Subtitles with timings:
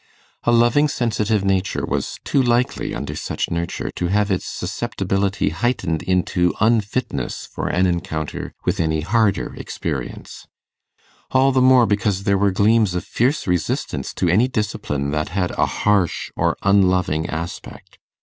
[0.45, 6.01] A loving sensitive nature was too likely, under such nurture, to have its susceptibility heightened
[6.01, 10.47] into unfitness for an encounter with any harder experience;
[11.29, 15.51] all the more, because there were gleams of fierce resistance to any discipline that had
[15.51, 17.99] a harsh or unloving aspect.